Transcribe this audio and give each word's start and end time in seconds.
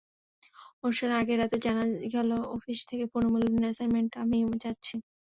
অনুষ্ঠানের 0.83 1.19
আগের 1.19 1.37
রাতে 1.39 1.57
জানা 1.65 1.83
গেল, 2.15 2.31
অফিস 2.55 2.79
থেকে 2.89 3.03
পুনর্মিলনীর 3.11 3.65
অ্যাসাইনমেন্টে 3.65 4.17
আমিই 4.23 4.45
যাচ্ছি। 4.63 4.95